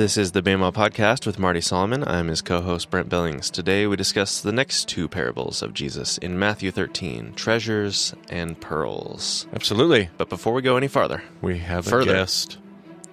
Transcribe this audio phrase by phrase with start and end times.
[0.00, 2.02] This is the BEMA Podcast with Marty Solomon.
[2.08, 3.50] I'm his co host, Brent Billings.
[3.50, 9.46] Today we discuss the next two parables of Jesus in Matthew 13 treasures and pearls.
[9.52, 10.08] Absolutely.
[10.16, 12.12] But before we go any farther, We have Further.
[12.12, 12.56] a guest.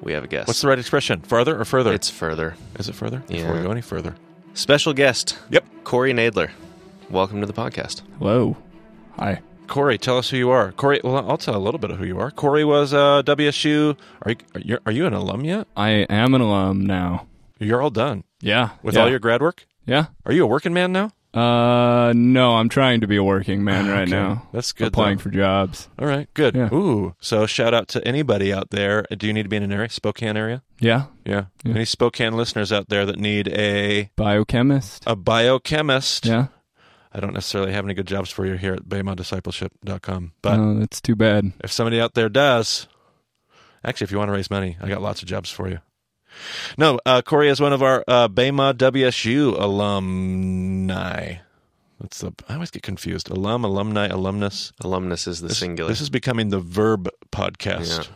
[0.01, 0.47] we have a guest.
[0.47, 1.19] What's the right expression?
[1.23, 1.91] Farther or further?
[1.91, 2.55] It's further.
[2.79, 3.21] Is it further?
[3.27, 3.57] Before Yeah.
[3.57, 4.15] we go any further.
[4.53, 5.65] Special guest, Yep.
[5.83, 6.51] Corey Knadler.
[7.09, 8.01] Welcome to the podcast.
[8.17, 8.55] Hello.
[9.19, 9.41] Hi.
[9.67, 10.71] Corey, tell us who you are.
[10.71, 12.31] Corey, well, I'll tell a little bit of who you are.
[12.31, 13.97] Corey was uh, WSU.
[14.23, 15.67] Are you, are you are you an alum yet?
[15.75, 17.27] I am an alum now.
[17.59, 18.69] You're all done Yeah.
[18.83, 19.01] with yeah.
[19.01, 19.65] all your grad work.
[19.85, 20.07] Yeah.
[20.25, 21.11] Are you a working man now?
[21.33, 24.11] Uh no, I'm trying to be a working man right Okay.
[24.11, 24.47] now.
[24.53, 24.87] That's good.
[24.87, 25.23] Applying though.
[25.23, 25.89] for jobs.
[25.99, 26.55] All right, good.
[26.55, 26.73] Yeah.
[26.73, 29.05] Ooh, so shout out to anybody out there.
[29.15, 30.63] Do you need to be in an area, Spokane area?
[30.79, 31.05] Yeah.
[31.25, 31.45] Yeah.
[31.63, 31.73] Yeah.
[31.75, 35.03] Any Spokane listeners out there that need a Biochemist.
[35.05, 36.25] a biochemist?
[36.25, 36.47] yeah.
[37.17, 41.01] I don't necessarily have any good jobs for you here at BEMADiscipleship.com, but oh, that's
[41.01, 41.51] too bad.
[41.63, 42.87] if somebody out there does,
[43.83, 45.79] actually, if you want to raise money, I got lots of jobs for you.
[46.77, 51.37] No, uh, Corey is one of our uh, BEMA WSU alumni.
[51.99, 53.31] That's the I always get confused.
[53.31, 54.71] Alum, alumni, alumnus.
[54.81, 55.89] Alumnus is the This, singular.
[55.89, 58.09] this is becoming the verb podcast.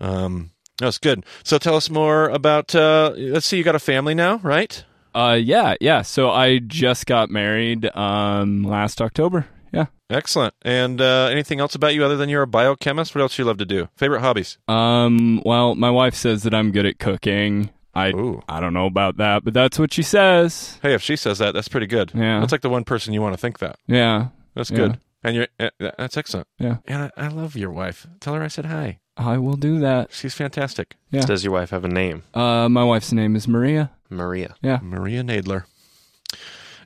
[0.00, 0.50] Um,
[0.80, 1.24] no, it's good.
[1.44, 2.74] So tell us more about.
[2.74, 4.82] Uh, let's see, you got a family now, right?
[5.14, 6.02] Uh yeah, yeah.
[6.02, 9.46] So I just got married um last October.
[9.72, 9.86] Yeah.
[10.10, 10.54] Excellent.
[10.62, 13.14] And uh, anything else about you other than you're a biochemist?
[13.14, 13.88] What else do you love to do?
[13.96, 14.58] Favorite hobbies?
[14.68, 17.70] Um well, my wife says that I'm good at cooking.
[17.94, 18.42] I Ooh.
[18.48, 20.78] I don't know about that, but that's what she says.
[20.82, 22.12] Hey, if she says that, that's pretty good.
[22.14, 22.40] Yeah.
[22.40, 23.76] That's like the one person you want to think that.
[23.86, 24.28] Yeah.
[24.54, 24.76] That's Yeah.
[24.76, 25.00] good.
[25.24, 26.46] And you're uh, that's excellent.
[26.58, 26.76] Yeah.
[26.86, 28.06] And I, I love your wife.
[28.20, 29.00] Tell her I said hi.
[29.18, 30.12] I will do that.
[30.12, 30.94] She's fantastic.
[31.10, 31.22] Yeah.
[31.26, 32.22] Does your wife have a name?
[32.34, 33.90] Uh my wife's name is Maria.
[34.08, 34.54] Maria.
[34.62, 34.78] Yeah.
[34.82, 35.64] Maria Knadler.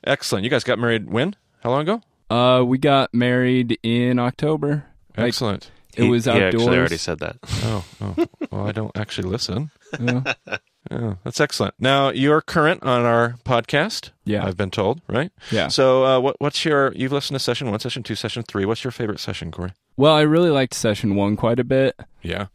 [0.03, 0.43] Excellent.
[0.43, 1.35] You guys got married when?
[1.61, 2.01] How long ago?
[2.29, 4.85] Uh we got married in October.
[5.15, 5.69] Like, Excellent.
[5.95, 6.53] It He- was he outdoors.
[6.55, 7.37] actually already said that.
[7.63, 8.25] oh, oh.
[8.51, 9.71] well, I don't actually listen.
[9.99, 10.33] Yeah.
[10.91, 11.75] Oh, that's excellent.
[11.79, 14.09] Now you're current on our podcast.
[14.25, 14.45] Yeah.
[14.45, 15.31] I've been told, right?
[15.49, 15.69] Yeah.
[15.69, 16.91] So, uh, what, what's your?
[16.93, 18.65] You've listened to session one, session two, session three.
[18.65, 19.71] What's your favorite session, Corey?
[19.95, 22.47] Well, I really liked session one quite a bit, Yeah.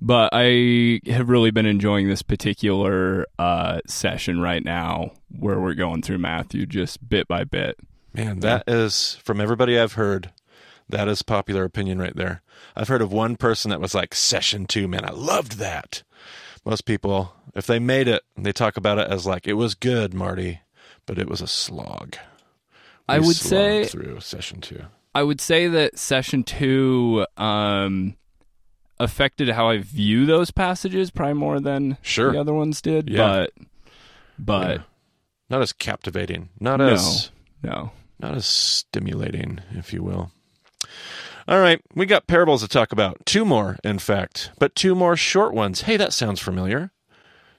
[0.00, 6.02] but I have really been enjoying this particular uh, session right now where we're going
[6.02, 7.78] through Matthew just bit by bit.
[8.12, 10.30] Man, that is from everybody I've heard.
[10.88, 12.42] That is popular opinion right there.
[12.76, 14.86] I've heard of one person that was like session two.
[14.86, 16.02] Man, I loved that.
[16.66, 20.12] Most people, if they made it, they talk about it as like it was good,
[20.12, 20.60] Marty,
[21.06, 22.16] but it was a slog.
[23.08, 24.82] I would say through session two.
[25.14, 28.16] I would say that session two um,
[28.98, 32.32] affected how I view those passages probably more than Sure.
[32.32, 33.10] the other ones did.
[33.10, 33.16] Yeah.
[33.18, 33.52] But
[34.38, 34.82] but Yeah.
[35.50, 36.88] Not as captivating, not No.
[36.88, 37.30] as
[37.62, 37.92] no.
[38.18, 40.30] not as stimulating, if you will.
[41.48, 43.26] All right, we got parables to talk about.
[43.26, 45.82] Two more, in fact, but two more short ones.
[45.82, 46.92] Hey, that sounds familiar.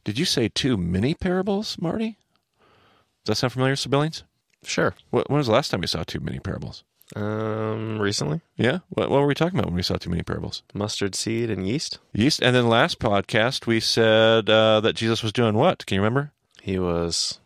[0.06, 2.18] Did you say two mini parables, Marty?
[3.26, 4.24] Does that sound familiar, Sir Billings?
[4.66, 4.96] Sure.
[5.12, 6.84] When was the last time you saw two mini parables?
[7.16, 8.80] Um, recently, Yeah?
[8.90, 10.64] What, what were we talking about when we saw too many parables?
[10.74, 12.00] mustard seed and yeast.
[12.14, 12.42] Yeast.
[12.42, 15.86] And then last podcast, we said uh, that Jesus was doing what?
[15.86, 16.32] Can you remember?
[16.62, 17.40] He was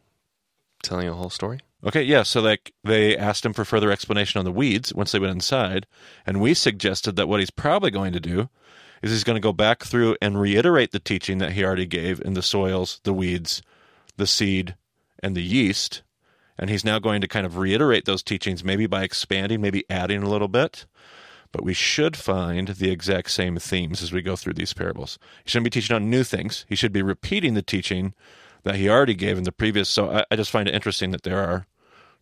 [0.83, 1.59] telling a whole story.
[1.83, 2.23] Okay, yeah.
[2.23, 5.85] So like they asked him for further explanation on the weeds once they went inside,
[6.25, 8.49] and we suggested that what he's probably going to do
[9.01, 12.19] is he's going to go back through and reiterate the teaching that he already gave
[12.21, 13.61] in the soils, the weeds,
[14.17, 14.75] the seed,
[15.21, 16.01] and the yeast,
[16.57, 20.23] and he's now going to kind of reiterate those teachings, maybe by expanding, maybe adding
[20.23, 20.85] a little bit.
[21.51, 25.17] But we should find the exact same themes as we go through these parables.
[25.43, 26.65] He shouldn't be teaching on new things.
[26.67, 28.13] He should be repeating the teaching
[28.63, 29.89] that he already gave in the previous.
[29.89, 31.67] So I, I just find it interesting that there are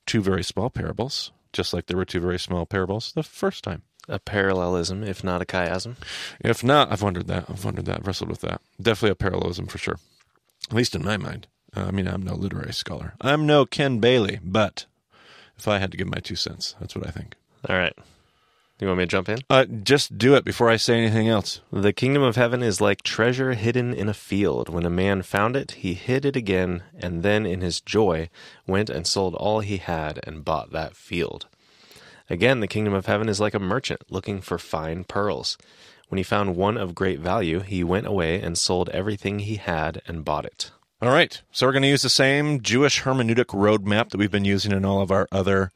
[0.06, 3.82] two very small parables, just like there were two very small parables the first time.
[4.08, 5.96] A parallelism, if not a chiasm.
[6.40, 7.46] If not, I've wondered that.
[7.50, 8.02] I've wondered that.
[8.02, 8.62] I've wrestled with that.
[8.80, 9.98] Definitely a parallelism for sure.
[10.70, 11.48] At least in my mind.
[11.76, 13.14] Uh, I mean, I'm no literary scholar.
[13.22, 14.86] I'm no Ken Bailey, but
[15.58, 17.36] if I had to give my two cents, that's what I think.
[17.68, 17.94] All right.
[18.80, 19.40] You want me to jump in?
[19.50, 21.62] Uh, just do it before I say anything else.
[21.72, 24.68] The kingdom of heaven is like treasure hidden in a field.
[24.68, 28.30] When a man found it, he hid it again, and then in his joy
[28.68, 31.48] went and sold all he had and bought that field.
[32.30, 35.58] Again, the kingdom of heaven is like a merchant looking for fine pearls.
[36.10, 40.02] When he found one of great value, he went away and sold everything he had
[40.06, 40.72] and bought it.
[41.02, 41.42] All right.
[41.52, 44.86] So we're going to use the same Jewish hermeneutic roadmap that we've been using in
[44.86, 45.72] all of our other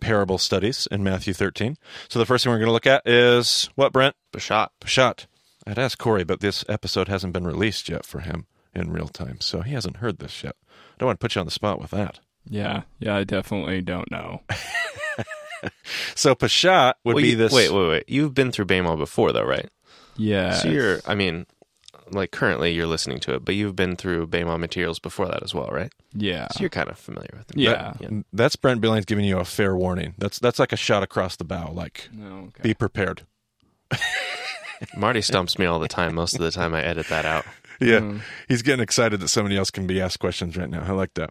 [0.00, 1.76] parable studies in Matthew 13.
[2.08, 4.16] So the first thing we're going to look at is what, Brent?
[4.32, 4.68] Bashat.
[4.80, 5.26] Peshat.
[5.66, 9.40] I'd ask Corey, but this episode hasn't been released yet for him in real time,
[9.40, 10.56] so he hasn't heard this yet.
[10.68, 12.20] I don't want to put you on the spot with that.
[12.48, 12.82] Yeah.
[12.98, 14.42] Yeah, I definitely don't know.
[16.14, 17.50] So Peshat would Well, be you- this.
[17.52, 18.04] Wait, wait, wait.
[18.06, 19.70] You've been through BEMA before, though, right?
[20.16, 20.52] Yeah.
[20.52, 21.46] So you're, I mean,
[22.10, 25.54] like currently you're listening to it, but you've been through Bema materials before that as
[25.54, 25.92] well, right?
[26.12, 26.48] Yeah.
[26.52, 27.56] So you're kind of familiar with it.
[27.58, 27.94] Yeah.
[28.00, 28.10] Yeah.
[28.32, 30.14] That's Brent Billings giving you a fair warning.
[30.18, 31.72] That's that's like a shot across the bow.
[31.72, 32.62] Like, No, okay.
[32.62, 33.22] be prepared.
[34.96, 36.14] Marty stumps me all the time.
[36.14, 37.44] Most of the time, I edit that out.
[37.80, 40.84] Yeah, he's getting excited that somebody else can be asked questions right now.
[40.86, 41.30] I like that.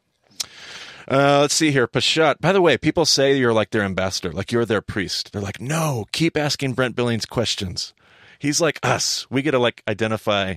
[1.09, 1.87] Uh, let's see here.
[1.87, 2.41] Peshat.
[2.41, 5.31] By the way, people say you're like their ambassador, like you're their priest.
[5.31, 7.93] They're like, no, keep asking Brent Billings questions.
[8.43, 9.25] He's like us.
[9.29, 10.55] We get to like identify.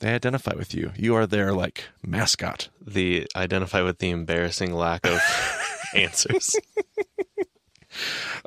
[0.00, 0.92] They identify with you.
[0.96, 2.68] You are their like mascot.
[2.78, 5.18] The identify with the embarrassing lack of
[5.94, 6.54] answers.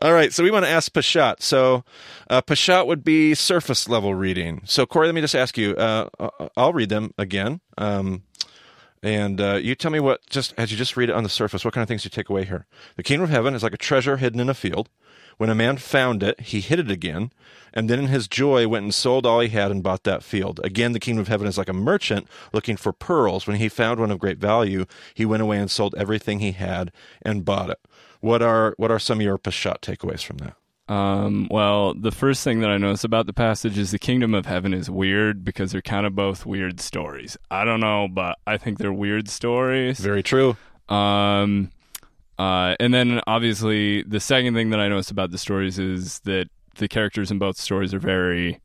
[0.04, 1.42] All right, so we want to ask Peshat.
[1.42, 1.84] So,
[2.30, 4.62] uh, Peshat would be surface level reading.
[4.66, 5.76] So, Corey, let me just ask you.
[5.76, 8.22] Uh, uh, I'll read them again, um,
[9.02, 11.66] and uh, you tell me what just as you just read it on the surface.
[11.66, 12.68] What kind of things you take away here?
[12.98, 14.90] The kingdom of heaven is like a treasure hidden in a field.
[15.38, 17.32] When a man found it, he hid it again,
[17.74, 20.62] and then in his joy went and sold all he had and bought that field.
[20.64, 23.46] Again, the kingdom of heaven is like a merchant looking for pearls.
[23.46, 26.92] When he found one of great value, he went away and sold everything he had
[27.22, 27.80] and bought it.
[28.22, 30.56] What are what are some of your Peshat takeaways from that?
[30.88, 34.46] Um, well, the first thing that I notice about the passage is the kingdom of
[34.46, 37.38] heaven is weird because they're kind of both weird stories.
[37.50, 40.00] I don't know, but I think they're weird stories.
[40.00, 40.58] Very true.
[40.88, 41.72] Um,
[42.38, 46.50] uh, and then obviously the second thing that I noticed about the stories is that
[46.76, 48.60] the characters in both stories are very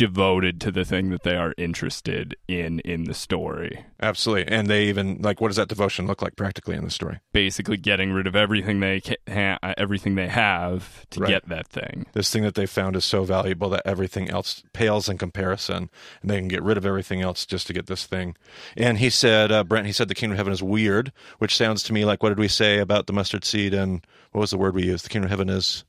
[0.00, 3.84] devoted to the thing that they are interested in in the story.
[4.00, 4.50] Absolutely.
[4.50, 7.20] And they even like what does that devotion look like practically in the story?
[7.34, 11.28] Basically, getting rid of everything they ha- everything they have to Right.
[11.28, 12.06] get that thing.
[12.14, 15.90] This thing that they found is so valuable that everything else pales in comparison,
[16.22, 18.34] and they can get rid of everything else just to get this thing.
[18.78, 21.82] And he said, uh, Brent, he said the kingdom of heaven is weird, which sounds
[21.82, 24.02] to me like what did we say about the mustard seed and
[24.32, 25.04] what was the word we used?
[25.04, 25.84] The kingdom of heaven is.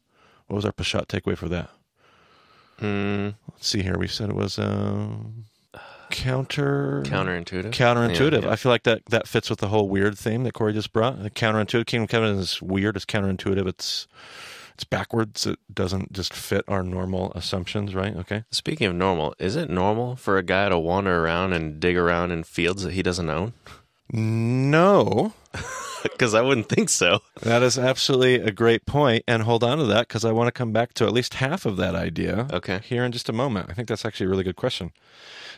[0.48, 1.70] What was our pashat takeaway for that?
[2.82, 3.98] Mm, Let's see here.
[3.98, 5.46] We said it was um,
[6.10, 7.72] counter counterintuitive.
[7.72, 8.42] counterintuitive.
[8.42, 8.52] Yeah, yeah.
[8.52, 11.22] I feel like that that fits with the whole weird theme that Corey just brought.
[11.22, 11.86] The counterintuitive.
[11.86, 12.96] Kingdom of Heaven is weird.
[12.96, 13.68] It's counterintuitive.
[13.68, 14.08] It's
[14.74, 15.46] it's backwards.
[15.46, 18.16] It doesn't just fit our normal assumptions, right?
[18.16, 18.44] Okay.
[18.52, 22.32] Speaking of normal, is it normal for a guy to wander around and dig around
[22.32, 23.54] in fields that he doesn't own?
[24.14, 25.34] No,
[26.04, 27.20] Because I wouldn't think so.
[27.42, 30.52] that is absolutely a great point, and hold on to that because I want to
[30.52, 32.48] come back to at least half of that idea.
[32.52, 32.80] Okay.
[32.84, 33.70] Here in just a moment.
[33.70, 34.94] I think that's actually a really good question.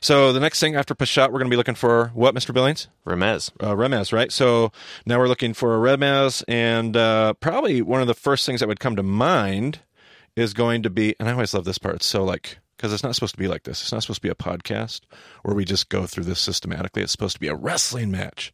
[0.02, 2.54] So the next thing after Peshat, we're going to be looking for what, Mr.
[2.54, 2.90] Billings?
[3.06, 3.52] Remez.
[3.62, 4.34] uh, Remez, right?
[4.34, 4.74] So
[5.06, 8.68] now we're looking for a Remez, and uh, probably one of the first things that
[8.68, 9.80] would come to mind
[10.36, 11.96] is going to be, and I always love this part.
[11.96, 13.82] It's so like, because it's not supposed to be like this.
[13.82, 15.02] It's not supposed to be a podcast
[15.44, 17.02] where we just go through this systematically.
[17.02, 18.52] It's supposed to be a wrestling match.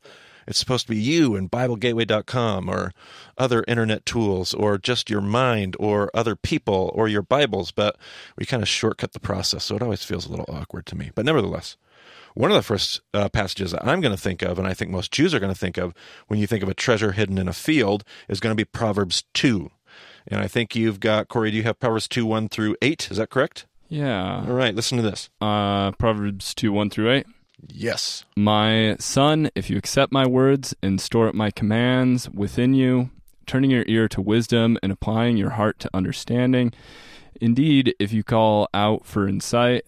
[0.50, 2.92] It's supposed to be you and BibleGateway.com or
[3.38, 7.98] other internet tools or just your mind or other people or your Bibles, but
[8.36, 9.66] we kind of shortcut the process.
[9.66, 11.12] So it always feels a little awkward to me.
[11.14, 11.78] But nevertheless,
[12.34, 14.90] one of the first uh, passages that I'm going to think of, and I think
[14.90, 15.94] most Jews are going to think of
[16.28, 19.26] when you think of a treasure hidden in a field, is going to be Proverbs
[19.36, 19.70] 2.
[20.28, 23.12] And I think you've got, Corey, do you have Proverbs 2, 1 through 8?
[23.12, 23.68] Is that correct?
[23.88, 24.46] Yeah.
[24.48, 25.30] All right, listen to this.
[25.42, 27.28] Uh, Proverbs 2 1 through 8.
[27.68, 28.26] Yes.
[28.36, 33.10] My son, if you accept my words and store up my commands within you,
[33.46, 36.74] turning your ear to wisdom and applying your heart to understanding,
[37.42, 39.86] indeed, if you call out for insight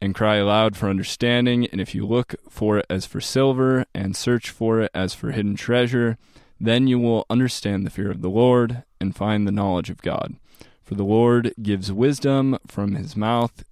[0.00, 4.16] and cry aloud for understanding, and if you look for it as for silver and
[4.16, 6.18] search for it as for hidden treasure,
[6.60, 10.36] then you will understand the fear of the Lord and find the knowledge of God.
[10.82, 13.64] For the Lord gives wisdom from his mouth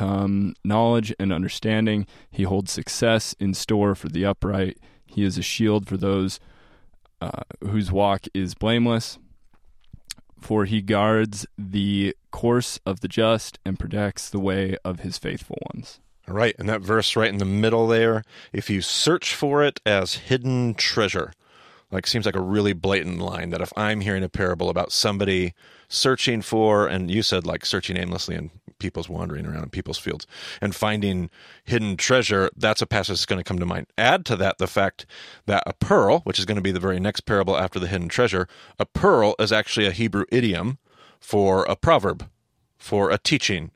[0.00, 2.06] knowledge and understanding.
[2.30, 4.78] He holds success in store for the upright.
[5.06, 6.40] He is a shield for those
[7.20, 9.18] uh, whose walk is blameless.
[10.40, 15.58] For he guards the course of the just and protects the way of his faithful
[15.72, 16.00] ones.
[16.28, 19.80] All right, and that verse right in the middle there, if you search for it
[19.84, 21.32] as hidden treasure,
[21.90, 25.54] like seems like a really blatant line that if I'm hearing a parable about somebody
[25.88, 30.26] searching for, and you said like searching aimlessly and people's wandering around in people's fields
[30.60, 31.30] and finding
[31.64, 33.86] hidden treasure, that's a passage that's going to come to mind.
[33.96, 35.06] Add to that the fact
[35.46, 38.08] that a pearl, which is going to be the very next parable after the hidden
[38.08, 40.78] treasure, a pearl is actually a Hebrew idiom
[41.20, 42.28] for a proverb,
[42.76, 43.70] for a teaching,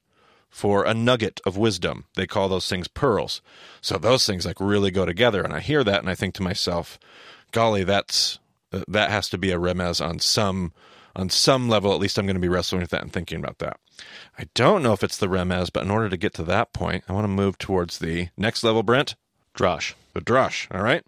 [0.50, 2.04] for a nugget of wisdom.
[2.14, 3.40] They call those things pearls.
[3.80, 5.42] So those things like really go together.
[5.42, 6.98] And I hear that and I think to myself,
[7.52, 8.38] golly, that's
[8.72, 10.72] uh, that has to be a remez on some
[11.18, 11.92] on some level.
[11.92, 13.78] At least I'm going to be wrestling with that and thinking about that.
[14.38, 17.04] I don't know if it's the remez, but in order to get to that point,
[17.08, 19.16] I want to move towards the next level, Brent,
[19.54, 19.94] Drash.
[20.14, 20.72] the drash.
[20.74, 21.04] All right.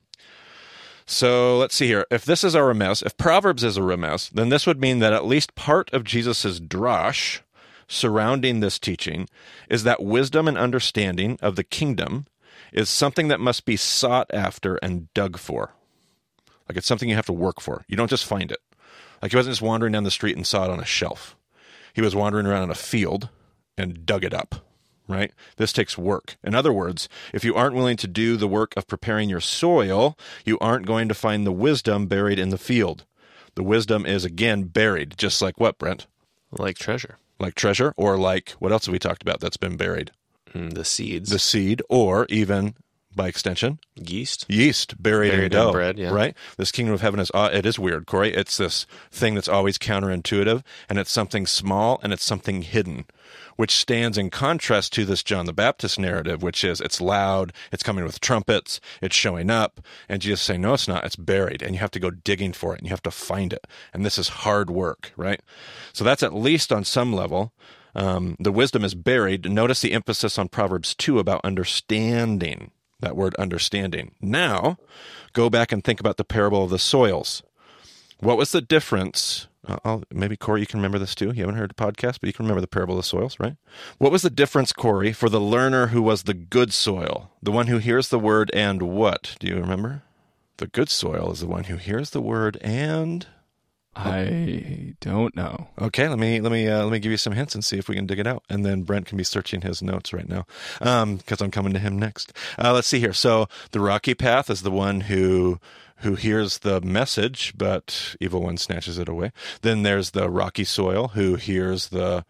[1.07, 2.07] So let's see here.
[2.11, 5.13] If this is a remez, if Proverbs is a remez, then this would mean that
[5.13, 7.41] at least part of Jesus's drash
[7.89, 9.29] surrounding this teaching
[9.69, 12.27] is that wisdom and understanding of the kingdom
[12.73, 15.73] is something that must be sought after and dug for.
[16.69, 17.85] Like it's something you have to work for.
[17.89, 18.61] You don't just find it.
[19.23, 21.37] Like he wasn't just wandering down the street and saw it on a shelf.
[21.93, 23.29] He was wandering around in a field
[23.77, 24.67] and dug it up,
[25.09, 25.33] right?
[25.57, 26.37] This takes work.
[26.43, 30.17] In other words, if you aren't willing to do the work of preparing your soil,
[30.45, 33.05] you aren't going to find the wisdom buried in the field.
[33.57, 36.07] The wisdom is again buried, just like what, Brent?
[36.53, 37.19] Like treasure.
[37.39, 40.13] Like treasure, or like what else have we talked about that's been buried?
[40.55, 41.31] Mm, the seeds.
[41.31, 42.75] The seed, or even
[43.15, 44.47] by extension, yeast.
[44.49, 45.69] yeast buried, Buried in dough.
[45.69, 46.11] in bread, yeah.
[46.11, 46.37] Right?
[46.57, 48.33] This kingdom of heaven is uh, it is weird, Corey.
[48.33, 53.07] It's this thing that's always counterintuitive, and it's something small and it's something hidden,
[53.57, 57.83] which stands in contrast to this John the Baptist narrative, which is it's loud, it's
[57.83, 61.75] coming with trumpets, it's showing up, and Jesus saying, No, it's not, it's buried, and
[61.75, 63.67] you have to go digging for it and you have to find it.
[63.93, 65.41] And this is hard work, right?
[65.93, 67.53] So that's at least on some level.
[67.93, 69.51] Um, the wisdom is buried.
[69.51, 74.13] Notice the emphasis on Proverbs 2 about understanding that word understanding.
[74.21, 74.79] Now,
[75.33, 77.43] go back and think about the parable of the soils.
[78.21, 79.49] What was the difference?
[79.67, 81.33] Uh, I'll, maybe Corey, you can remember this too.
[81.33, 83.57] You haven't heard the podcast, but you can remember the parable of the soils, right?
[83.99, 87.67] What was the difference, Corey, for the learner who was the good soil, the one
[87.67, 89.37] who hears the word and what?
[89.39, 90.03] Do you remember?
[90.59, 93.27] The good soil is the one who hears the word and
[94.05, 95.69] I don't know.
[95.81, 97.89] Okay, let me let me uh, let me give you some hints and see if
[97.89, 100.47] we can dig it out, and then Brent can be searching his notes right now
[100.79, 102.33] because I'm coming to him next.
[102.59, 103.13] Uh, let's see here.
[103.13, 105.61] So the rocky path is the one who
[105.97, 109.33] who hears the message, but evil one snatches it away.
[109.63, 112.25] Then there's the rocky soil who hears the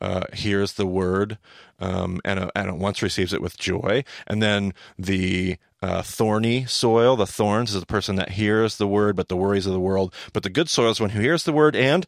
[0.00, 1.38] uh, hears the word
[1.78, 4.04] um, and, uh, and once receives it with joy.
[4.26, 9.16] And then the uh, thorny soil, the thorns, is the person that hears the word,
[9.16, 10.14] but the worries of the world.
[10.32, 12.06] But the good soil is one who hears the word and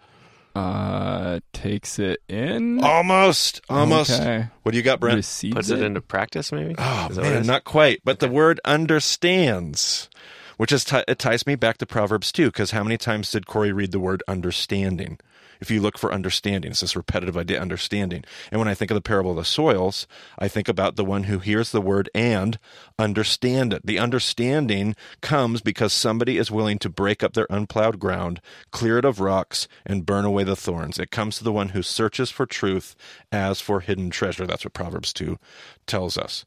[0.54, 2.82] Uh, takes it in.
[2.84, 4.12] almost, almost.
[4.12, 4.46] Okay.
[4.62, 5.16] What do you got, Brent?
[5.16, 6.76] Receives Puts it into practice, maybe.
[6.78, 8.00] Oh Is that what it man, not quite.
[8.04, 10.08] But the word understands,
[10.56, 12.46] which is ti it ties me back to Proverbs too.
[12.46, 15.18] Because how many times did Corey read the word understanding?
[15.60, 18.24] If you look for understanding, it's this repetitive idea, understanding.
[18.50, 20.06] And when I think of the parable of the soils,
[20.38, 22.58] I think about the one who hears the word and
[22.98, 23.84] understand it.
[23.84, 29.04] The understanding comes because somebody is willing to break up their unplowed ground, clear it
[29.04, 30.98] of rocks, and burn away the thorns.
[30.98, 32.96] It comes to the one who searches for truth
[33.32, 34.46] as for hidden treasure.
[34.46, 35.38] That's what Proverbs 2
[35.86, 36.44] tells us.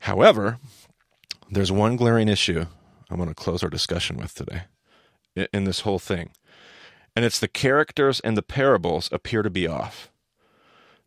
[0.00, 0.58] However,
[1.50, 2.66] there's one glaring issue
[3.10, 4.62] I'm going to close our discussion with today
[5.52, 6.30] in this whole thing.
[7.14, 10.10] And it's the characters and the parables appear to be off.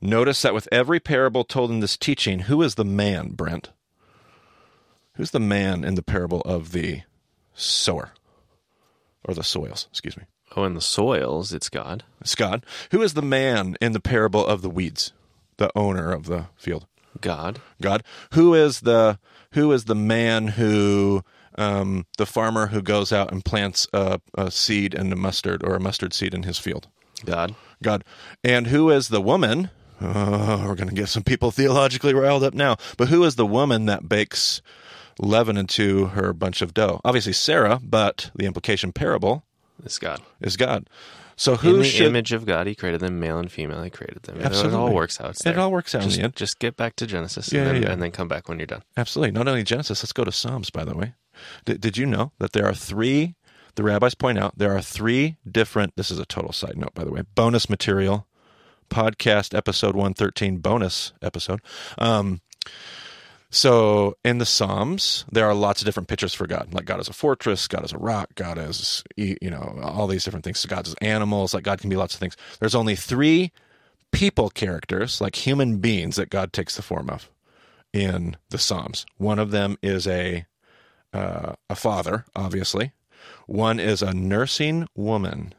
[0.02, 3.72] Notice that with every parable told in this teaching, who is the man, Brent?
[5.16, 7.02] Who's the man in the parable of the
[7.54, 8.12] sower?
[9.24, 10.26] Or the soils, excuse me.
[10.56, 12.04] Oh, in the soils, it's God.
[12.22, 12.66] It's God.
[12.92, 15.12] Who is the man in the parable of the weeds?
[15.58, 16.86] The owner of the field.
[17.20, 17.60] God.
[17.82, 18.04] God.
[18.34, 19.20] Who is the
[19.54, 21.24] who is the man who
[21.58, 25.76] um, the farmer who goes out and plants a, a seed and a mustard or
[25.76, 26.88] a mustard seed in his field?
[27.26, 27.56] God.
[27.82, 28.04] God.
[28.44, 29.70] And who is the woman?
[30.02, 32.76] Oh, we're going to get some people theologically riled up now.
[32.98, 34.62] But who is the woman that bakes
[35.20, 37.00] leaven into her bunch of dough?
[37.06, 39.46] Obviously Sarah, but the implication parable
[39.84, 40.22] is God.
[40.42, 40.90] is God.
[41.38, 43.84] So In the should image of God, He created them, male and female.
[43.84, 44.40] He created them.
[44.42, 44.74] Absolutely.
[44.74, 45.46] It all works out.
[45.46, 47.92] It all works out Just, just get back to Genesis Yeah, and, then, yeah.
[47.92, 48.84] and then come back when you're done.
[48.96, 49.32] Absolutely.
[49.32, 51.14] Not only Genesis, let's go to Psalms, by the way.
[51.65, 53.36] Did, you know that there are three,
[53.75, 57.04] the rabbis point out, there are three different, this is a total side note, by
[57.04, 58.27] the way, bonus material,
[58.89, 61.62] podcast episode 113, bonus episode.
[61.98, 62.42] Um,
[63.50, 66.74] so in the Psalms, there are lots of different pictures for God.
[66.74, 70.25] Like God is a fortress, God is a rock, God is, you know, all these
[70.25, 70.60] different things.
[70.60, 72.36] So God is animals, like God can be lots of things.
[72.60, 73.51] There's only three
[74.12, 77.30] people characters, like human beings, that God takes the form of
[77.94, 79.06] in the Psalms.
[79.18, 80.46] One of them is a
[81.15, 82.91] uh, a father, obviously.
[83.48, 85.53] One is a nursing woman,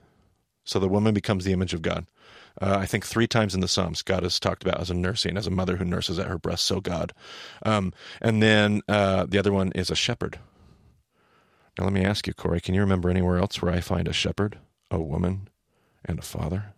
[0.64, 2.06] so the woman becomes the image of God.
[2.60, 5.36] Uh, I think three times in the Psalms, God is talked about as a nursing,
[5.36, 7.12] as a mother who nurses at her breast, so God.
[7.64, 10.38] Um, and then uh, the other one is a shepherd.
[11.78, 14.12] Now, let me ask you, Corey, can you remember anywhere else where I find a
[14.12, 14.58] shepherd,
[14.90, 15.48] a woman,
[16.04, 16.72] and a father?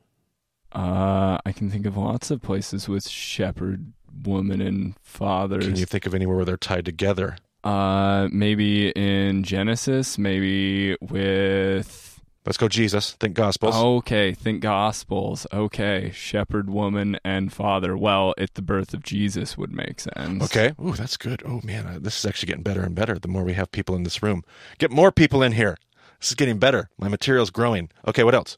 [0.72, 3.92] Uh, I can think of lots of places with shepherd,
[4.24, 5.64] woman, and fathers.
[5.64, 7.36] Can you think of anywhere where they're tied together?
[7.64, 12.20] Uh, maybe in Genesis, maybe with.
[12.46, 13.12] Let's go, Jesus.
[13.12, 13.74] Think Gospels.
[13.74, 15.46] Okay, think Gospels.
[15.52, 17.94] Okay, shepherd, woman, and father.
[17.94, 20.44] Well, at the birth of Jesus would make sense.
[20.44, 20.72] Okay.
[20.82, 21.42] Ooh, that's good.
[21.44, 23.18] Oh man, uh, this is actually getting better and better.
[23.18, 24.44] The more we have people in this room,
[24.78, 25.76] get more people in here.
[26.20, 26.88] This is getting better.
[26.96, 27.90] My material's growing.
[28.06, 28.56] Okay, what else?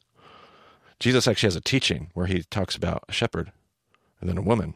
[0.99, 3.51] Jesus actually has a teaching where he talks about a shepherd,
[4.21, 4.75] and then a woman,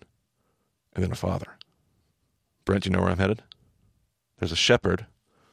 [0.94, 1.58] and then a father.
[2.65, 3.44] Brent, do you know where I'm headed?
[4.39, 5.06] There's a shepherd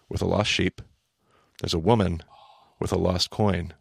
[0.09, 0.83] with a lost sheep.
[1.61, 2.23] There's a woman
[2.81, 3.73] with a lost coin.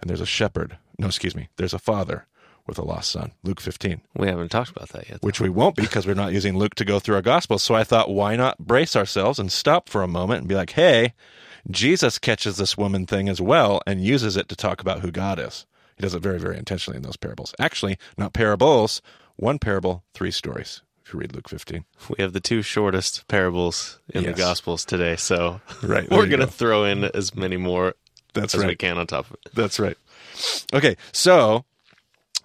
[0.00, 0.78] And there's a shepherd.
[0.98, 1.48] No, excuse me.
[1.56, 2.26] There's a father
[2.66, 3.32] with a lost son.
[3.42, 5.22] Luke 15, We haven't talked about that yet.
[5.22, 7.62] which we won't because we're not using Luke to go through our gospels.
[7.62, 10.70] So I thought, why not brace ourselves and stop for a moment and be like,
[10.72, 11.14] hey,
[11.70, 15.38] Jesus catches this woman thing as well and uses it to talk about who God
[15.38, 15.66] is.
[15.96, 17.54] He does it very, very intentionally in those parables.
[17.58, 19.02] Actually, not parables,
[19.36, 20.80] one parable, three stories.
[21.12, 21.84] You read Luke 15.
[22.08, 24.34] We have the two shortest parables in Yes.
[24.36, 26.52] the Gospels today, so Right, we're going to go.
[26.52, 27.94] throw in as many more
[28.34, 29.52] That's as we can on top of it.
[29.54, 29.96] That's right.
[30.72, 31.64] Okay, so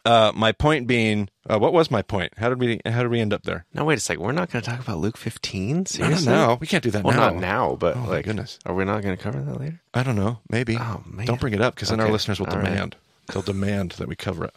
[0.06, 2.34] uh, my point being, uh, what was my point?
[2.38, 3.66] How did we how did we end up there?
[3.74, 4.24] No, wait a second.
[4.24, 5.70] We're not going to talk about Luke 15.
[5.72, 6.32] No, no, Seriously?
[6.34, 7.30] no, we can't do that Well, now.
[7.32, 8.60] not now, but Oh, my like, goodness.
[8.66, 9.82] are we not going to cover that later?
[9.94, 10.40] I don't know.
[10.50, 10.78] Maybe.
[10.80, 11.26] Oh, man.
[11.28, 12.66] Don't bring it up because then our listeners will All right.
[12.66, 12.96] demand.
[13.32, 14.54] They'll demand that we cover it.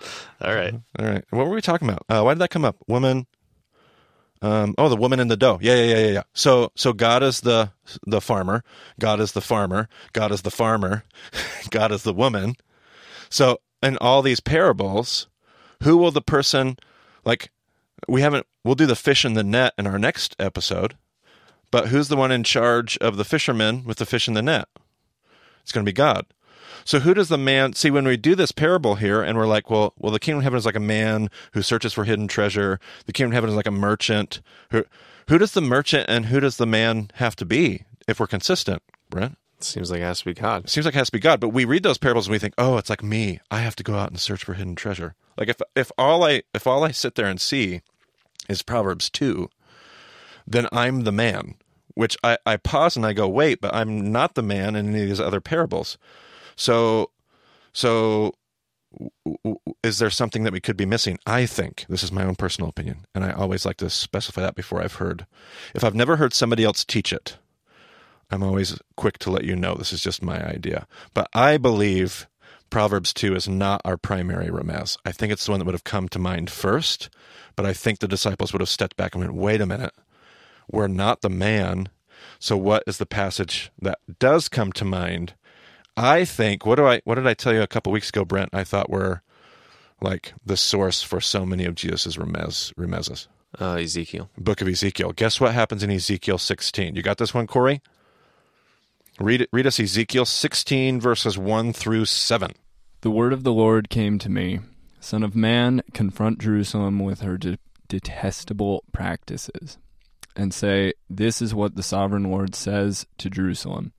[0.40, 0.74] All right.
[0.98, 1.24] All right.
[1.30, 2.04] What were we talking about?
[2.08, 2.76] Uh, why did that come up?
[2.86, 3.26] Woman.
[4.40, 5.58] Um, oh, the woman in the dough.
[5.60, 6.22] Yeah, yeah, yeah, yeah, yeah.
[6.32, 7.72] So, so God is the
[8.06, 8.62] the farmer.
[9.00, 9.88] God is the farmer.
[10.12, 11.04] God is the farmer.
[11.70, 12.54] God is the woman.
[13.30, 15.26] So, in all these parables,
[15.82, 16.76] who will the person
[17.24, 17.50] like?
[18.06, 18.46] We haven't.
[18.64, 20.96] We'll do the fish in the net in our next episode.
[21.70, 24.68] But who's the one in charge of the fishermen with the fish in the net?
[25.62, 26.26] It's going to be God.
[26.84, 29.70] So who does the man see when we do this parable here and we're like,
[29.70, 32.80] well, well, the kingdom of heaven is like a man who searches for hidden treasure.
[33.06, 34.40] The kingdom of heaven is like a merchant.
[34.70, 34.84] Who
[35.28, 38.82] who does the merchant and who does the man have to be if we're consistent,
[39.10, 39.36] Brent?
[39.60, 40.68] Seems like it has to be God.
[40.70, 42.54] Seems like it has to be God, but we read those parables and we think,
[42.56, 43.40] oh, it's like me.
[43.50, 45.14] I have to go out and search for hidden treasure.
[45.36, 47.82] Like if if all I if all I sit there and see
[48.48, 49.50] is Proverbs two,
[50.46, 51.54] then I'm the man.
[51.94, 55.02] Which I, I pause and I go, wait, but I'm not the man in any
[55.02, 55.98] of these other parables.
[56.58, 57.10] So
[57.72, 58.34] so
[59.82, 61.18] is there something that we could be missing?
[61.26, 64.54] I think this is my own personal opinion, and I always like to specify that
[64.54, 65.26] before I've heard.
[65.74, 67.38] If I've never heard somebody else teach it,
[68.30, 70.86] I'm always quick to let you know this is just my idea.
[71.14, 72.26] But I believe
[72.70, 74.96] Proverbs 2 is not our primary remez.
[75.04, 77.08] I think it's the one that would have come to mind first,
[77.56, 79.94] but I think the disciples would have stepped back and went, wait a minute,
[80.70, 81.88] we're not the man.
[82.38, 85.34] So what is the passage that does come to mind?
[85.98, 88.50] I think what do I what did I tell you a couple weeks ago, Brent?
[88.52, 89.22] I thought were
[90.00, 93.26] like the source for so many of Jesus's remez remezes.
[93.60, 94.30] Uh, Ezekiel.
[94.38, 95.12] Book of Ezekiel.
[95.12, 96.94] Guess what happens in Ezekiel 16?
[96.94, 97.80] You got this one, Corey?
[99.18, 99.48] Read it.
[99.52, 102.52] Read us Ezekiel 16 verses 1 through 7.
[103.00, 104.60] The word of the Lord came to me
[105.00, 107.58] Son of man, confront Jerusalem with her de-
[107.88, 109.78] detestable practices,
[110.36, 113.92] and say, This is what the sovereign Lord says to Jerusalem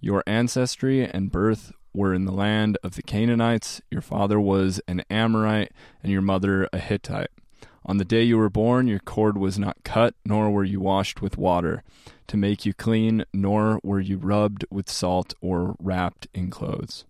[0.00, 5.02] Your ancestry and birth were in the land of the Canaanites, your father was an
[5.10, 7.30] Amorite, and your mother a Hittite.
[7.84, 11.20] On the day you were born, your cord was not cut, nor were you washed
[11.20, 11.82] with water
[12.28, 17.04] to make you clean, nor were you rubbed with salt or wrapped in clothes.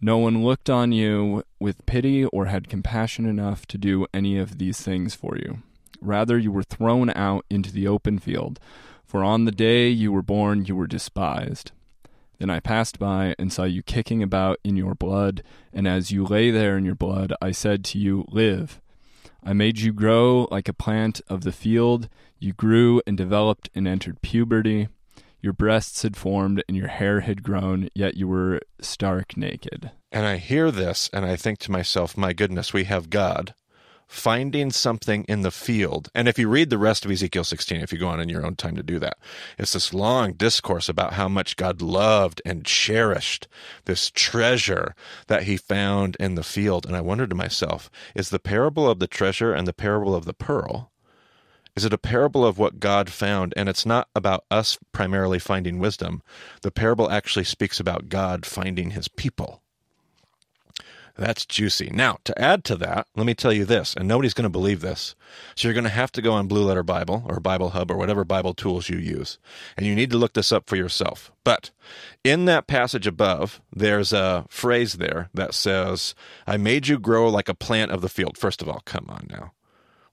[0.00, 4.58] No one looked on you with pity or had compassion enough to do any of
[4.58, 5.58] these things for you.
[6.00, 8.60] Rather, you were thrown out into the open field,
[9.08, 11.72] for on the day you were born you were despised.
[12.38, 15.42] Then I passed by and saw you kicking about in your blood,
[15.72, 18.80] and as you lay there in your blood, I said to you, Live.
[19.42, 22.08] I made you grow like a plant of the field.
[22.38, 24.88] You grew and developed and entered puberty.
[25.40, 29.90] Your breasts had formed and your hair had grown, yet you were stark naked.
[30.12, 33.54] And I hear this and I think to myself, my goodness, we have God
[34.08, 36.08] finding something in the field.
[36.14, 38.44] And if you read the rest of Ezekiel 16, if you go on in your
[38.44, 39.18] own time to do that,
[39.58, 43.46] it's this long discourse about how much God loved and cherished
[43.84, 44.94] this treasure
[45.26, 46.86] that he found in the field.
[46.86, 50.24] And I wondered to myself, is the parable of the treasure and the parable of
[50.24, 50.90] the pearl
[51.78, 53.54] is it a parable of what God found?
[53.56, 56.24] And it's not about us primarily finding wisdom.
[56.62, 59.62] The parable actually speaks about God finding his people.
[61.18, 61.90] That's juicy.
[61.92, 64.80] Now, to add to that, let me tell you this, and nobody's going to believe
[64.80, 65.16] this.
[65.56, 67.96] So you're going to have to go on Blue Letter Bible or Bible Hub or
[67.96, 69.38] whatever Bible tools you use,
[69.76, 71.32] and you need to look this up for yourself.
[71.42, 71.72] But
[72.22, 76.14] in that passage above, there's a phrase there that says,
[76.46, 78.38] I made you grow like a plant of the field.
[78.38, 79.52] First of all, come on now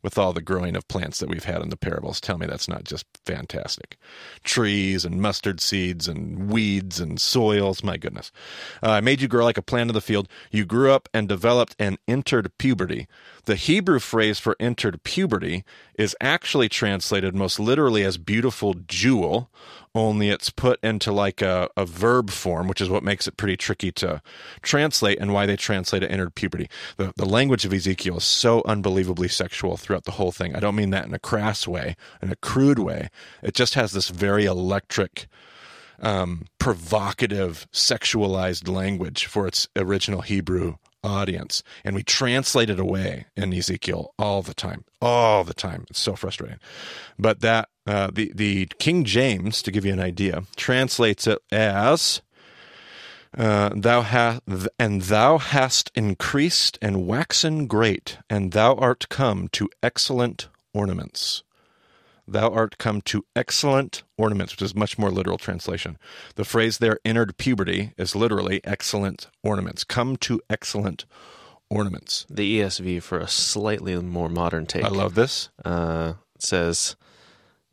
[0.06, 2.22] with all the growing of plants that we've had in the parables.
[2.22, 3.98] Tell me that's not just fantastic.
[4.44, 7.84] Trees and mustard seeds and weeds and soils.
[7.84, 8.32] My goodness.
[8.84, 10.30] Uh, I made you grow like a plant of the field.
[10.52, 13.08] You grew up and developed and entered puberty.
[13.46, 15.64] The Hebrew phrase for entered puberty
[16.00, 19.52] is actually translated most literally as beautiful jewel,
[19.94, 23.56] only it's put into like a, a verb form, which is what makes it pretty
[23.56, 24.22] tricky to
[24.64, 26.70] translate and why they translate it entered puberty.
[26.98, 30.56] The, the language of Ezekiel is so unbelievably sexual throughout the whole thing.
[30.56, 33.10] I don't mean that in a crass way, in a crude way.
[33.44, 35.28] It just has this very electric,
[36.00, 41.64] um, provocative, sexualized language for its original Hebrew audience.
[41.84, 45.86] And we translate it away in Ezekiel all the time, all the time.
[45.90, 46.60] It's so frustrating.
[47.18, 52.22] But that, uh, the, the King James, to give you an idea, translates it as.
[53.38, 54.42] Uh, thou hast
[54.80, 61.44] and thou hast increased and waxen great, and thou art come to excellent ornaments.
[62.28, 65.98] Thou art come to excellent ornaments, which is much more literal translation.
[66.36, 69.84] The phrase there, entered puberty, is literally excellent ornaments.
[69.84, 71.06] Come to excellent
[71.70, 72.26] ornaments.
[72.30, 74.84] The ESV for a slightly more modern take.
[74.84, 75.50] I love this.
[75.64, 76.96] Uh, says,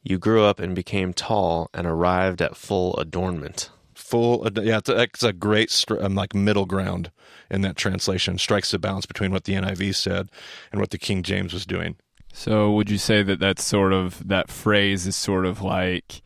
[0.03, 5.03] "You grew up and became tall and arrived at full adornment." Full, yeah, it's a,
[5.03, 7.11] it's a great um, like middle ground
[7.51, 8.37] in that translation.
[8.37, 10.29] Strikes the balance between what the NIV said
[10.71, 11.97] and what the King James was doing.
[12.33, 16.23] So would you say that that's sort of that phrase is sort of like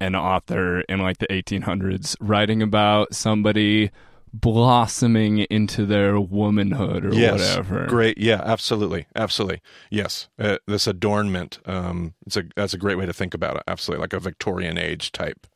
[0.00, 3.90] an author in like the 1800s writing about somebody
[4.34, 7.86] blossoming into their womanhood or yes, whatever.
[7.86, 9.60] Great, yeah, absolutely, absolutely,
[9.90, 10.28] yes.
[10.38, 13.62] Uh, this adornment, um, it's a that's a great way to think about it.
[13.68, 15.46] Absolutely, like a Victorian age type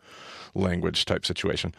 [0.54, 1.74] language type situation.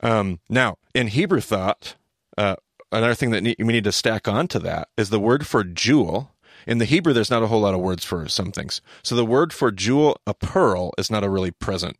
[0.00, 1.94] Um, now, in Hebrew thought,
[2.36, 2.56] uh,
[2.90, 6.33] another thing that we need to stack onto that is the word for jewel
[6.66, 8.80] in the Hebrew, there's not a whole lot of words for some things.
[9.02, 11.96] So the word for jewel, a pearl, is not a really present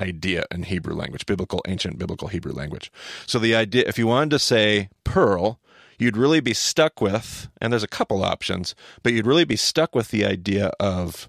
[0.00, 2.90] idea in Hebrew language, biblical, ancient biblical Hebrew language.
[3.26, 5.60] So the idea, if you wanted to say pearl,
[5.98, 9.94] you'd really be stuck with, and there's a couple options, but you'd really be stuck
[9.94, 11.28] with the idea of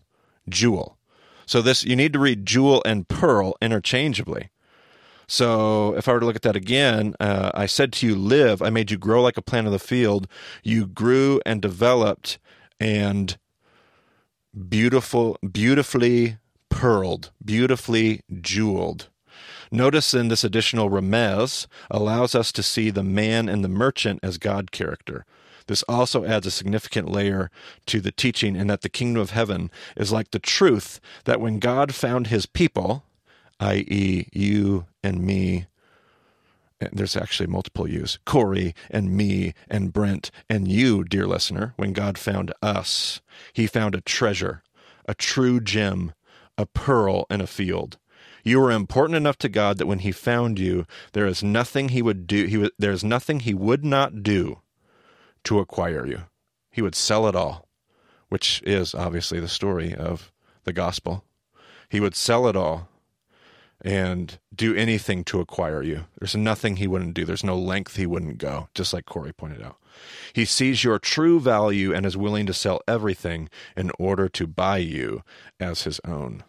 [0.49, 0.97] jewel.
[1.45, 4.49] So this, you need to read jewel and pearl interchangeably.
[5.27, 8.61] So if I were to look at that again, uh, I said to you, live,
[8.61, 10.27] I made you grow like a plant of the field.
[10.63, 12.37] You grew and developed
[12.81, 13.37] and
[14.67, 16.37] beautiful, beautifully
[16.69, 19.07] pearled, beautifully jeweled.
[19.71, 24.37] Notice in this additional remez allows us to see the man and the merchant as
[24.39, 25.25] God character.
[25.67, 27.51] This also adds a significant layer
[27.85, 31.59] to the teaching in that the kingdom of heaven is like the truth that when
[31.59, 33.03] God found his people,
[33.59, 35.67] i.e., you and me
[36.91, 41.73] there's actually multiple yous Corey and me and Brent and you, dear listener.
[41.77, 43.21] When God found us,
[43.53, 44.63] he found a treasure,
[45.07, 46.13] a true gem,
[46.57, 47.97] a pearl in a field.
[48.43, 52.01] You were important enough to God that when he found you, there is nothing he
[52.01, 54.61] would do, he there is nothing he would not do
[55.43, 56.21] to acquire you.
[56.71, 57.67] He would sell it all,
[58.29, 60.31] which is obviously the story of
[60.63, 61.23] the gospel.
[61.89, 62.87] He would sell it all
[63.83, 66.05] and do anything to acquire you.
[66.19, 67.25] There's nothing he wouldn't do.
[67.25, 69.77] There's no length he wouldn't go, just like Corey pointed out.
[70.33, 74.77] He sees your true value and is willing to sell everything in order to buy
[74.77, 75.23] you
[75.59, 76.43] as his own.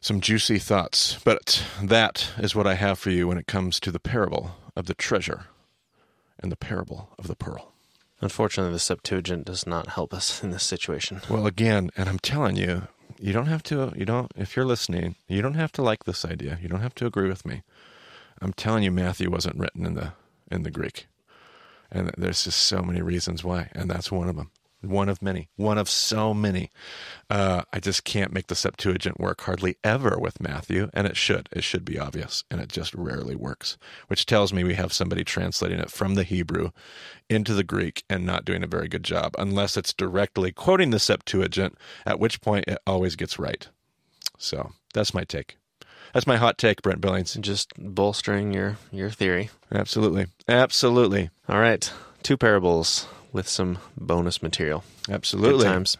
[0.00, 3.90] Some juicy thoughts, but that is what I have for you when it comes to
[3.90, 5.46] the parable of the treasure
[6.38, 7.72] and the parable of the pearl.
[8.20, 11.20] Unfortunately, the Septuagint does not help us in this situation.
[11.28, 12.88] Well, again, and I'm telling you,
[13.20, 16.24] you don't have to you don't if you're listening you don't have to like this
[16.24, 16.58] idea.
[16.60, 17.62] You don't have to agree with me.
[18.40, 20.12] I'm telling you matthew wasn't written in the
[20.50, 21.06] in the greek.
[21.90, 25.48] And there's just so many reasons why and that's one of them one of many,
[25.56, 26.70] one of so many.
[27.28, 31.48] Uh, I just can't make the Septuagint work hardly ever with Matthew, and it should.
[31.52, 35.24] It should be obvious, and it just rarely works, which tells me we have somebody
[35.24, 36.70] translating it from the Hebrew
[37.28, 40.98] into the Greek and not doing a very good job, unless it's directly quoting the
[40.98, 43.68] Septuagint, at which point it always gets right.
[44.38, 45.56] So that's my take.
[46.14, 47.34] That's my hot take, Brent Billings.
[47.34, 49.50] Just bolstering your your theory.
[49.70, 51.30] Absolutely, absolutely.
[51.48, 54.84] All right, two parables with some bonus material.
[55.08, 55.64] Absolutely.
[55.64, 55.96] Good times.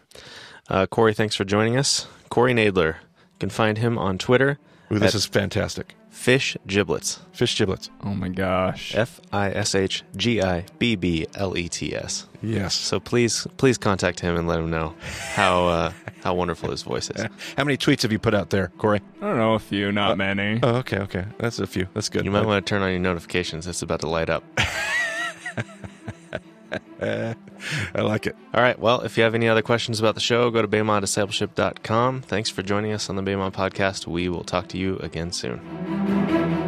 [0.69, 2.07] Uh, Corey, thanks for joining us.
[2.29, 2.95] Corey Knadler.
[2.95, 4.59] You can find him on Twitter.
[4.91, 5.95] Ooh, this is fantastic.
[6.09, 7.19] Fish Giblets.
[7.31, 7.89] Fish Giblets.
[8.03, 8.93] Oh my gosh.
[8.95, 12.27] F I S H G I B B L E T S.
[12.41, 12.75] Yes.
[12.75, 14.95] So please, please contact him and let him know
[15.33, 17.21] how uh, how wonderful his voice is.
[17.57, 19.01] How many tweets have you put out there, Corey?
[19.21, 20.59] I don't know, a few, not uh, many.
[20.61, 21.25] Oh, okay, okay.
[21.37, 21.87] That's a few.
[21.93, 22.25] That's good.
[22.25, 23.67] You might want to turn on your notifications.
[23.67, 24.43] It's about to light up.
[27.01, 27.35] I
[28.01, 28.35] like it.
[28.53, 28.77] All right.
[28.77, 32.21] Well, if you have any other questions about the show, go to BEMADiscipleship.com.
[32.21, 34.07] Thanks for joining us on the BEMA podcast.
[34.07, 36.58] We will talk to you again soon.